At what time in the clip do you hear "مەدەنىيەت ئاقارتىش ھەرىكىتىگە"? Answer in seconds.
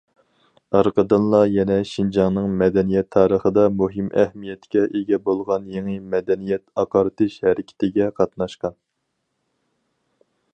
6.15-8.09